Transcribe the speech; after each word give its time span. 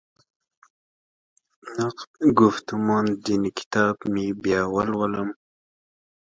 نقد 1.77 2.13
ګفتمان 2.39 3.05
دیني 3.23 3.51
کتاب 3.57 3.95
مې 4.13 4.25
بیا 4.43 4.61
ولولم. 4.73 5.29